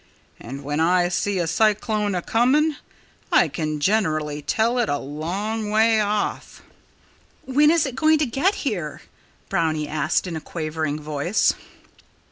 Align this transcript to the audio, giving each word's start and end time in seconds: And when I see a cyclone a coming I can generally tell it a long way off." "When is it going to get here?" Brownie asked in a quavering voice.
And 0.39 0.63
when 0.63 0.79
I 0.79 1.09
see 1.09 1.37
a 1.37 1.45
cyclone 1.45 2.15
a 2.15 2.23
coming 2.23 2.75
I 3.31 3.47
can 3.47 3.79
generally 3.79 4.41
tell 4.41 4.79
it 4.79 4.89
a 4.89 4.97
long 4.97 5.69
way 5.69 5.99
off." 6.01 6.63
"When 7.45 7.69
is 7.69 7.85
it 7.85 7.93
going 7.95 8.17
to 8.17 8.25
get 8.25 8.55
here?" 8.65 9.03
Brownie 9.47 9.87
asked 9.87 10.25
in 10.25 10.35
a 10.35 10.41
quavering 10.41 10.99
voice. 10.99 11.53